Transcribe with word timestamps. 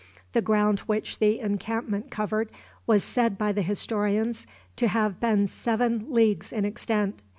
The 0.33 0.41
ground 0.41 0.79
which 0.87 1.19
the 1.19 1.39
encampment 1.39 2.09
covered 2.09 2.49
was 2.87 3.03
said 3.03 3.37
by 3.37 3.51
the 3.51 3.61
historians 3.61 4.47
to 4.77 4.87
have 4.87 5.19
been 5.19 5.45
seven 5.45 6.05
leagues 6.09 6.51
in 6.51 6.65
extent. 6.65 7.21